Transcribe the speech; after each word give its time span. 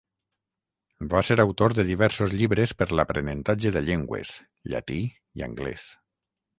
Va 1.11 1.21
ser 1.27 1.37
autor 1.43 1.75
de 1.81 1.85
diversos 1.91 2.35
llibres 2.41 2.75
per 2.81 2.89
l'aprenentatge 3.01 3.75
de 3.79 3.87
llengües, 3.87 4.35
llatí 4.75 5.03
i 5.11 5.51
anglès. 5.53 5.91